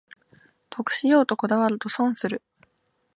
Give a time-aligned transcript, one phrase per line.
[0.71, 2.41] 得しようとこだわると損する